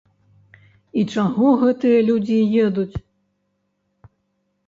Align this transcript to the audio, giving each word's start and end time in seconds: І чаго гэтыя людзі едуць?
І 1.01 1.01
чаго 1.15 1.47
гэтыя 1.63 1.99
людзі 2.09 2.39
едуць? 2.65 2.95